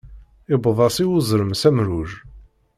[0.53, 2.11] Iwweḍ-as i uzrem s amruj.